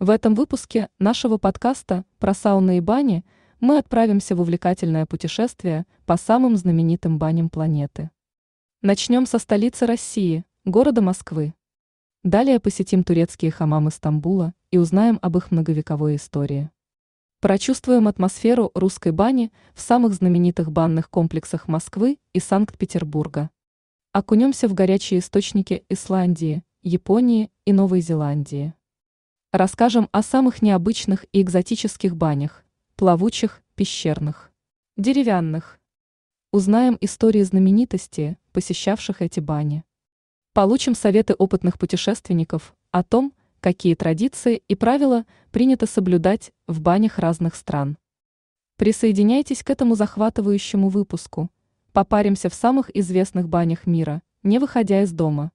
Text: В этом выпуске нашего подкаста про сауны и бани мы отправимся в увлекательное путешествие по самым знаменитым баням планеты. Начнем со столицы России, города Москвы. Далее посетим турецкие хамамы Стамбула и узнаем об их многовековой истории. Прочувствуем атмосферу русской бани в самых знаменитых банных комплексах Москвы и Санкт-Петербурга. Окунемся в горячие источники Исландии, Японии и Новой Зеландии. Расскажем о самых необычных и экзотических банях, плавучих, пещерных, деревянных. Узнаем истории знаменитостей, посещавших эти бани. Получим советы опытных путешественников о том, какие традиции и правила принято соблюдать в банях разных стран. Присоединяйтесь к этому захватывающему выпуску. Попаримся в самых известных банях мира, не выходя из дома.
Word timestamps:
В 0.00 0.10
этом 0.10 0.36
выпуске 0.36 0.90
нашего 1.00 1.38
подкаста 1.38 2.04
про 2.20 2.32
сауны 2.32 2.76
и 2.76 2.80
бани 2.80 3.24
мы 3.58 3.78
отправимся 3.78 4.36
в 4.36 4.40
увлекательное 4.40 5.06
путешествие 5.06 5.86
по 6.06 6.16
самым 6.16 6.56
знаменитым 6.56 7.18
баням 7.18 7.50
планеты. 7.50 8.12
Начнем 8.80 9.26
со 9.26 9.40
столицы 9.40 9.86
России, 9.86 10.44
города 10.64 11.02
Москвы. 11.02 11.52
Далее 12.22 12.60
посетим 12.60 13.02
турецкие 13.02 13.50
хамамы 13.50 13.90
Стамбула 13.90 14.54
и 14.70 14.78
узнаем 14.78 15.18
об 15.20 15.36
их 15.36 15.50
многовековой 15.50 16.14
истории. 16.14 16.70
Прочувствуем 17.40 18.06
атмосферу 18.06 18.70
русской 18.76 19.10
бани 19.10 19.50
в 19.74 19.80
самых 19.80 20.14
знаменитых 20.14 20.70
банных 20.70 21.10
комплексах 21.10 21.66
Москвы 21.66 22.20
и 22.32 22.38
Санкт-Петербурга. 22.38 23.50
Окунемся 24.12 24.68
в 24.68 24.74
горячие 24.74 25.18
источники 25.18 25.84
Исландии, 25.88 26.62
Японии 26.82 27.50
и 27.64 27.72
Новой 27.72 28.00
Зеландии. 28.00 28.74
Расскажем 29.52 30.10
о 30.12 30.22
самых 30.22 30.60
необычных 30.60 31.24
и 31.32 31.40
экзотических 31.40 32.14
банях, 32.14 32.66
плавучих, 32.96 33.62
пещерных, 33.76 34.52
деревянных. 34.98 35.80
Узнаем 36.52 36.98
истории 37.00 37.40
знаменитостей, 37.40 38.36
посещавших 38.52 39.22
эти 39.22 39.40
бани. 39.40 39.84
Получим 40.52 40.94
советы 40.94 41.32
опытных 41.32 41.78
путешественников 41.78 42.74
о 42.90 43.02
том, 43.02 43.32
какие 43.60 43.94
традиции 43.94 44.62
и 44.68 44.74
правила 44.74 45.24
принято 45.50 45.86
соблюдать 45.86 46.52
в 46.66 46.82
банях 46.82 47.18
разных 47.18 47.54
стран. 47.54 47.96
Присоединяйтесь 48.76 49.62
к 49.62 49.70
этому 49.70 49.94
захватывающему 49.94 50.90
выпуску. 50.90 51.50
Попаримся 51.94 52.50
в 52.50 52.54
самых 52.54 52.94
известных 52.94 53.48
банях 53.48 53.86
мира, 53.86 54.20
не 54.42 54.58
выходя 54.58 55.00
из 55.00 55.10
дома. 55.10 55.52